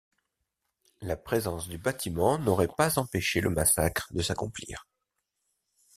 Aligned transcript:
La 1.01 1.15
présence 1.15 1.67
du 1.69 1.77
bâtiment 1.77 2.39
n’aurait 2.39 2.73
pas 2.75 2.97
empêché 2.97 3.39
le 3.39 3.51
massacre 3.51 4.07
de 4.15 4.23
s’accomplir!... 4.23 4.87